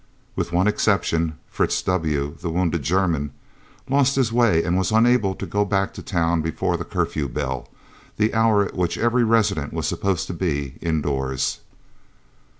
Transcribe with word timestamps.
With 0.35 0.51
one 0.51 0.65
exception. 0.65 1.37
Fritz 1.47 1.79
W., 1.83 2.35
the 2.41 2.49
wounded 2.49 2.81
German, 2.81 3.33
lost 3.87 4.15
his 4.15 4.33
way 4.33 4.63
and 4.63 4.75
was 4.75 4.89
unable 4.89 5.35
to 5.35 5.45
go 5.45 5.63
back 5.63 5.93
to 5.93 6.01
town 6.01 6.41
before 6.41 6.75
the 6.75 6.83
curfew 6.83 7.27
bell, 7.27 7.69
the 8.17 8.33
hour 8.33 8.65
at 8.65 8.73
which 8.75 8.97
every 8.97 9.23
resident 9.23 9.73
was 9.73 9.85
supposed 9.87 10.25
to 10.25 10.33
be 10.33 10.79
indoors. 10.81 11.59